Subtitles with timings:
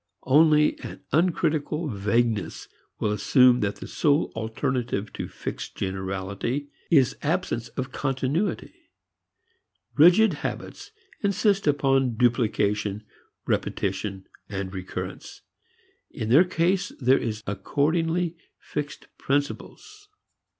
[0.25, 2.67] Only an uncritical vagueness
[2.99, 8.73] will assume that the sole alternative to fixed generality is absence of continuity.
[9.95, 10.89] Rigid habits
[11.21, 13.03] insist upon duplication,
[13.45, 15.43] repetition, recurrence;
[16.09, 20.09] in their case there is accordingly fixed principles.